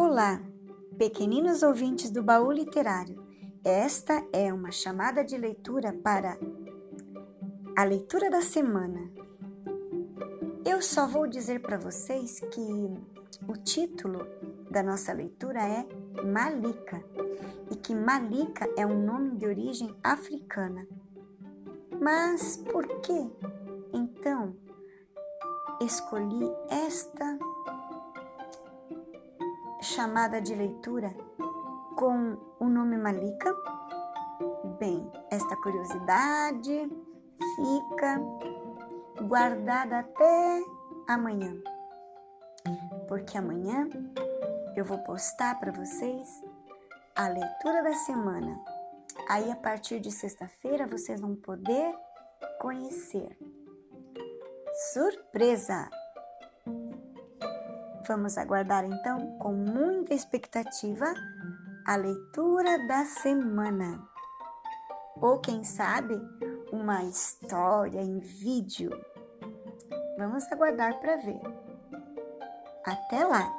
[0.00, 0.40] Olá,
[0.96, 3.20] pequeninos ouvintes do baú literário.
[3.64, 6.38] Esta é uma chamada de leitura para
[7.76, 9.10] a leitura da semana.
[10.64, 12.96] Eu só vou dizer para vocês que
[13.48, 14.24] o título
[14.70, 15.84] da nossa leitura é
[16.24, 17.02] Malika
[17.68, 20.86] e que Malika é um nome de origem africana.
[22.00, 23.32] Mas por que
[23.92, 24.54] então
[25.80, 27.27] escolhi esta
[29.88, 31.14] chamada de leitura
[31.96, 33.54] com o nome Malika?
[34.78, 36.90] Bem, esta curiosidade
[37.56, 38.20] fica
[39.26, 40.62] guardada até
[41.08, 41.56] amanhã,
[43.08, 43.88] porque amanhã
[44.76, 46.28] eu vou postar para vocês
[47.16, 48.62] a leitura da semana.
[49.28, 51.94] Aí, a partir de sexta-feira, vocês vão poder
[52.60, 53.36] conhecer.
[54.92, 55.88] Surpresa!
[58.08, 61.12] Vamos aguardar então com muita expectativa
[61.86, 64.02] a leitura da semana.
[65.20, 66.18] Ou quem sabe,
[66.72, 68.90] uma história em vídeo.
[70.16, 71.42] Vamos aguardar para ver.
[72.86, 73.57] Até lá!